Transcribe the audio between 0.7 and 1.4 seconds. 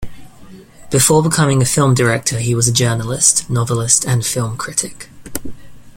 Before